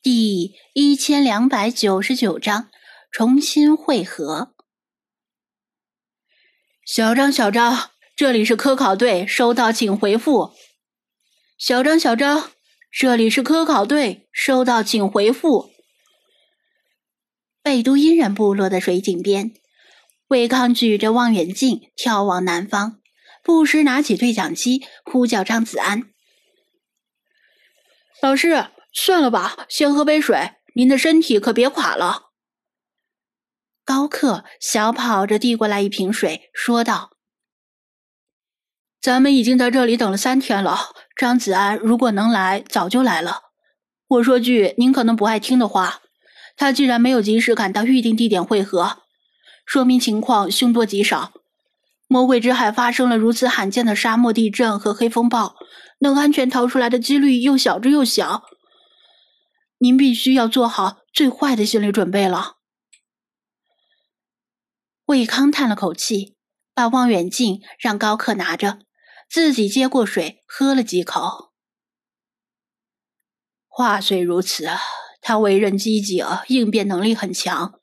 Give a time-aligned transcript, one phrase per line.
[0.00, 2.70] 第一千两百九十九章
[3.10, 4.54] 重新汇合。
[6.86, 10.52] 小张，小张，这里是科考队，收到，请回复。
[11.58, 12.52] 小张，小张，
[12.92, 15.72] 这里是科考队，收到，请回复。
[17.60, 19.52] 贝都因人部落的水井边，
[20.28, 23.00] 魏康举着望远镜眺望南方，
[23.42, 26.04] 不时拿起对讲机呼叫张子安
[28.22, 30.52] ：“老师。”算了吧，先喝杯水。
[30.74, 32.30] 您的身体可别垮了。
[33.84, 37.12] 高克小跑着递过来一瓶水，说道
[39.00, 40.90] ：“咱们已经在这里等了三天了。
[41.16, 43.40] 张子安如果能来，早就来了。
[44.06, 46.00] 我说句您可能不爱听的话，
[46.56, 48.98] 他既然没有及时赶到预定地点汇合，
[49.64, 51.32] 说明情况凶多吉少。
[52.06, 55.56] 魔鬼之海发生了如此罕见的沙漠地震和黑风暴，
[56.00, 58.44] 能安全逃出来的几率又小之又小。”
[59.78, 62.58] 您必须要做好最坏的心理准备了。
[65.06, 66.36] 魏康叹了口气，
[66.74, 68.80] 把望远镜让高克拿着，
[69.30, 71.54] 自己接过水喝了几口。
[73.66, 74.68] 话虽如此，
[75.22, 77.80] 他为人积极，应变能力很强，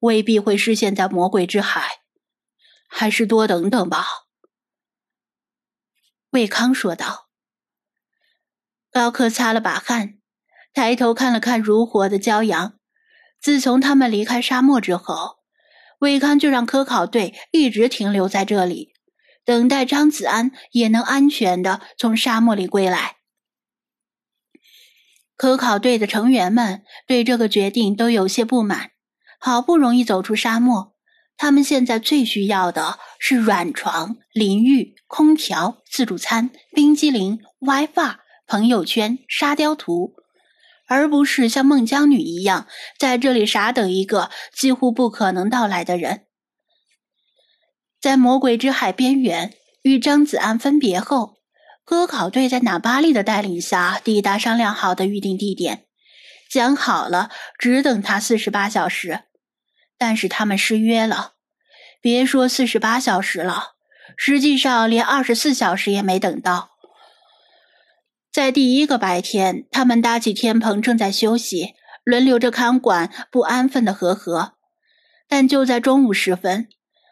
[0.00, 2.02] 未必会失陷在魔鬼之海，
[2.88, 4.06] 还是多等等吧。
[6.30, 7.28] 魏康说道。
[8.90, 10.17] 高克擦了把汗。
[10.74, 12.74] 抬头看了看如火的骄阳，
[13.40, 15.38] 自从他们离开沙漠之后，
[15.98, 18.92] 魏康就让科考队一直停留在这里，
[19.44, 23.16] 等待张子安也能安全的从沙漠里归来。
[25.36, 28.90] 科考队的成员们对这个决定都有些不满，
[29.38, 30.94] 好不容易走出沙漠，
[31.36, 40.16] 他们现在最需要的是软床、淋浴、空调、自助餐、冰激凌、WiFi、朋友圈、沙雕图。
[40.88, 42.66] 而不是像孟姜女一样
[42.98, 46.24] 在这里傻等一个几乎不可能到来的人。
[48.00, 51.36] 在魔鬼之海边缘与张子安分别后，
[51.84, 55.84] 科考队在纳巴利的带领下抵达商量好的预定地点，
[56.50, 59.24] 讲好了只等他四十八小时。
[59.96, 61.32] 但是他们失约了，
[62.00, 63.72] 别说四十八小时了，
[64.16, 66.77] 实际上连二十四小时也没等到。
[68.38, 74.52] 在第一个白天，他们搭起天棚，正在休息，轮流着看管不安分的和和。
[75.26, 76.68] 但就在中午时分，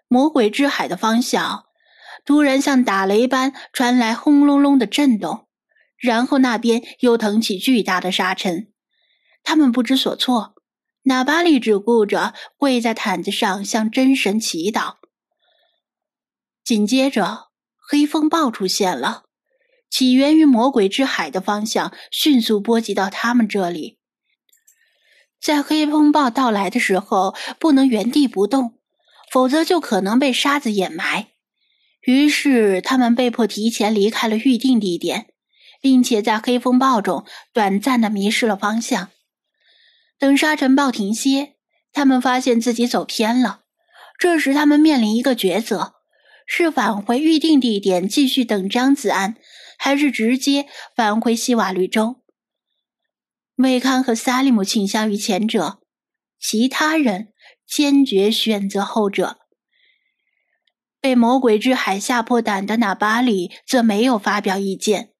[0.06, 1.64] 魔鬼之海的方向
[2.24, 5.48] 突然像打雷般传来轰隆隆的震动，
[5.98, 8.72] 然后那边又腾起巨大的沙尘。
[9.42, 10.54] 他们不知所措，
[11.02, 14.94] 纳巴利只顾着跪在毯子上向真神祈祷。
[16.62, 17.48] 紧接着，
[17.90, 19.24] 黑风暴出现了。
[19.90, 23.98] 起源于魔鬼之海的方向迅速波及到他们这里。
[25.40, 28.78] 在黑风暴到来的时候，不能原地不动，
[29.30, 31.28] 否则就可能被沙子掩埋。
[32.00, 35.26] 于是，他们被迫提前离开了预定地点，
[35.80, 39.10] 并且在黑风暴中短暂的迷失了方向。
[40.18, 41.54] 等沙尘暴停歇，
[41.92, 43.60] 他们发现自己走偏了。
[44.18, 45.94] 这时，他们面临一个抉择：
[46.46, 49.36] 是返回预定地点继续等张子安。
[49.78, 52.22] 还是直接返回西瓦绿洲。
[53.56, 55.80] 魏康和萨利姆倾向于前者，
[56.38, 57.32] 其他人
[57.66, 59.38] 坚决选择后者。
[61.00, 65.12] 被魔鬼之海吓破胆的纳巴里则没有发表意见。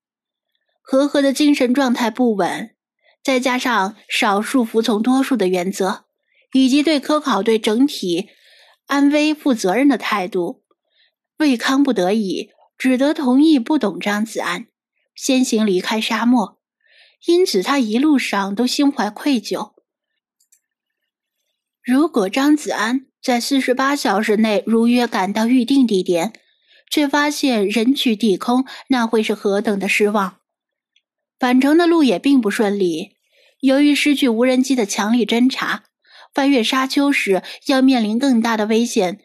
[0.82, 2.74] 和和的精神状态不稳，
[3.22, 6.04] 再加上少数服从多数的原则，
[6.52, 8.28] 以及对科考队整体
[8.86, 10.62] 安危负责任的态度，
[11.38, 12.50] 魏康不得已。
[12.78, 14.66] 只得同意不懂张子安，
[15.14, 16.58] 先行离开沙漠，
[17.26, 19.72] 因此他一路上都心怀愧疚。
[21.82, 26.32] 如果张子安在四十八小时内如约赶到预定地点，
[26.90, 30.38] 却发现人去地空，那会是何等的失望！
[31.38, 33.16] 返程的路也并不顺利，
[33.60, 35.84] 由于失去无人机的强力侦察，
[36.34, 39.20] 翻越沙丘时要面临更大的危险。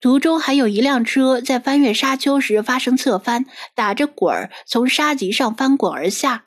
[0.00, 3.44] 途中还有一辆车在翻越沙丘时发生侧翻，
[3.74, 6.46] 打着滚儿从沙脊上翻滚而下。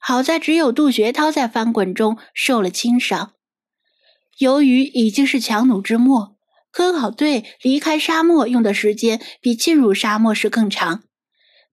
[0.00, 3.32] 好在只有杜学涛在翻滚中受了轻伤。
[4.38, 6.36] 由于已经是强弩之末，
[6.70, 11.02] 科考队离开沙漠用的时间比进入沙漠时更长。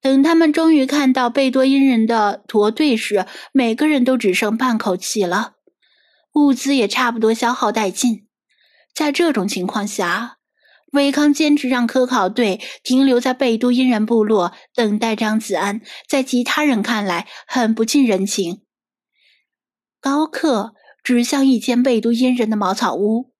[0.02, 5.54] 等他们终于看到贝多因人的驼队时，每个人都只剩半口气了，
[6.34, 8.28] 物资也差不多消耗殆尽。
[8.94, 10.40] 在这种情况下，
[10.94, 18.64] 韦康坚持让科考队停留在贝都因人部落等待张子安，在其他人看来很不近人情。
[20.00, 23.34] 高克指向一间贝都因人的茅草屋。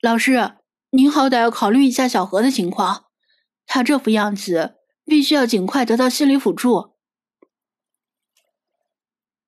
[0.00, 0.56] 老师，
[0.90, 3.04] 您好歹要考虑一下小何的情况，
[3.64, 4.74] 他这副样子，
[5.04, 6.94] 必须要尽快得到心理辅助。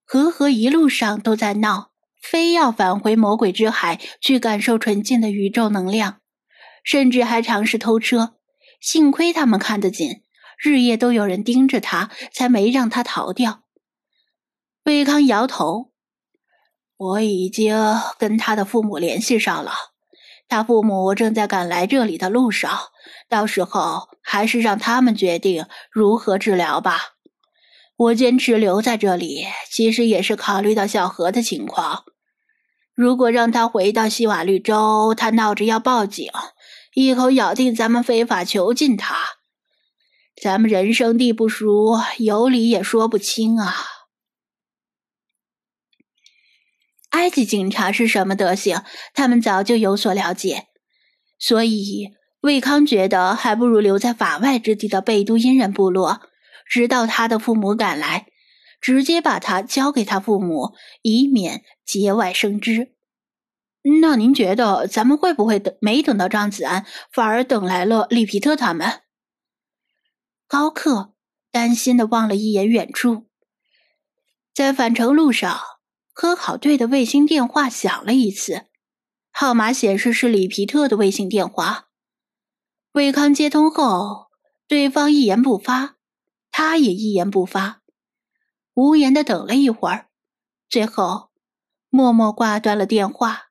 [0.05, 1.91] 和和一路上都在闹，
[2.31, 6.21] 非要返回魔鬼之海去感受纯净的宇宙能量，
[6.83, 8.35] 甚至还尝试偷车。
[8.81, 10.23] 幸亏他们看得紧，
[10.59, 13.63] 日夜都有人盯着他，才没让他逃掉。
[14.85, 15.93] 魏康摇头
[16.97, 17.77] ：“我已经
[18.19, 19.73] 跟他的父母联系上了，
[20.49, 22.79] 他父母正在赶来这里的路上，
[23.29, 26.99] 到时候还是让他们决定如何治疗吧。
[27.97, 32.05] 我坚持留在这里，其实也是考虑到小何的情况。
[32.97, 36.29] 如果让他回到西瓦绿洲，他闹着要报警。”
[36.95, 39.15] 一口咬定咱们非法囚禁他，
[40.43, 43.75] 咱们人生地不熟，有理也说不清啊。
[47.11, 48.83] 埃及警察是什么德行，
[49.13, 50.69] 他们早就有所了解，
[51.39, 56.23] 所以魏康觉得还不如留在法外之地的贝都因人部落，
[56.67, 58.27] 直到他的父母赶来，
[58.81, 62.95] 直接把他交给他父母，以免节外生枝。
[64.01, 69.03] 那您觉得咱们会不会等没等到张子安，反而等来了利皮特他们？
[70.49, 71.15] 高克
[71.53, 73.27] 担心的望了一眼远处，
[74.53, 75.61] 在返程路上，
[76.13, 78.67] 科考队的卫星电话响了一次，
[79.31, 81.89] 号码显示是里皮特的卫星电话。
[82.93, 84.27] 魏康接通后，
[84.67, 85.97] 对方一言不发，
[86.51, 87.83] 他也一言不发，
[88.77, 90.11] 无言的等了一会儿，
[90.69, 91.31] 最后
[91.89, 93.45] 默默挂断了电话。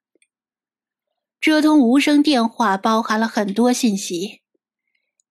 [1.42, 4.44] 这通无声电话包含了很多信息，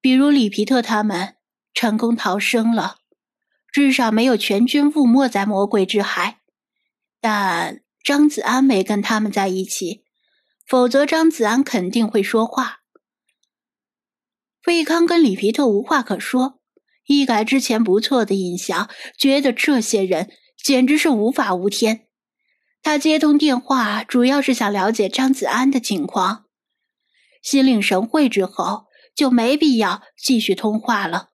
[0.01, 1.37] 比如里皮特他们
[1.73, 2.97] 成功逃生了，
[3.71, 6.41] 至少没有全军覆没在魔鬼之海。
[7.21, 10.05] 但张子安没跟他们在一起，
[10.67, 12.81] 否则张子安肯定会说话。
[14.61, 16.59] 费康跟里皮特无话可说，
[17.07, 20.31] 一改之前不错的印象，觉得这些人
[20.63, 22.07] 简直是无法无天。
[22.83, 26.45] 他接通电话，主要是想了解张子安的情况。
[27.43, 31.31] 心领神会之后，就没必要继续通话了。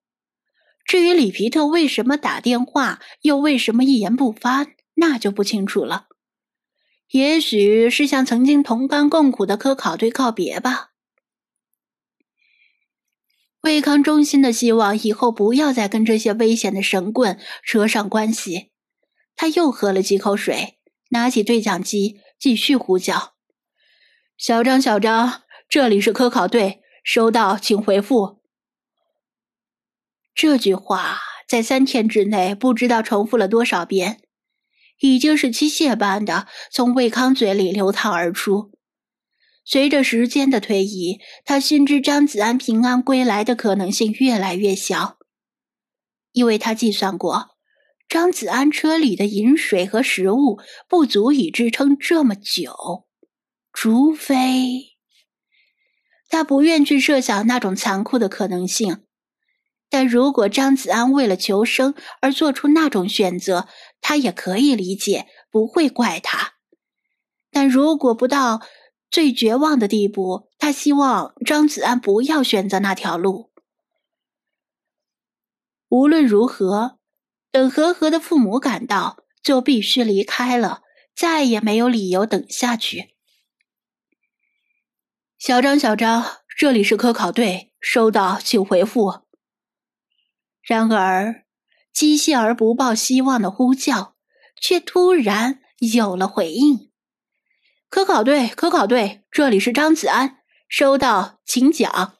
[0.84, 6.06] 至于里皮特为什么打电话，又为什么一言不发，那就不清楚了。
[7.11, 10.89] 也许是向曾经同甘共苦的科考队告别吧。
[13.62, 18.71] 魏康衷心的希望以后不要再跟这些危险的神棍扯上关系。
[19.37, 20.77] 他又喝了几口水。
[21.12, 23.35] 拿起对讲机，继续呼叫
[24.39, 28.41] ：“小张，小张，这里是科考队，收到，请回复。”
[30.33, 31.19] 这句话
[31.49, 34.21] 在三天之内不知道重复了多少遍，
[35.01, 38.71] 已经是机械般的从魏康嘴里流淌而出。
[39.72, 45.17] 随着时间的推移，他心知张子安平安归来的可能性越来越小，
[46.32, 47.50] 因为他计算过。
[48.08, 50.58] 张子安车里的饮水和食物
[50.88, 53.06] 不足以支撑这么久，
[53.72, 54.96] 除非
[56.28, 59.05] 他不愿去设想那种残酷的可能性。
[59.88, 63.69] 但如果张子安为了求生而做出那种选择，
[64.00, 66.54] 他也可以理解，不会怪他。
[67.52, 68.61] 但如果不到
[69.11, 73.50] 最绝望的地步，他希望张子安不要选择那条路。
[75.88, 76.99] 无论如何。
[77.52, 80.83] 等和和的父母赶到，就必须离开了，
[81.17, 83.17] 再也没有理由等下去。
[85.37, 86.25] 小张，小张，
[86.57, 89.23] 这里是科考队，收到，请回复。
[90.62, 91.45] 然而，
[91.93, 94.14] 机械而不抱希望的呼叫，
[94.61, 96.89] 却突然有了回应。
[97.90, 100.37] 科考队，科考队，这里是张子安，
[100.68, 102.20] 收到，请讲。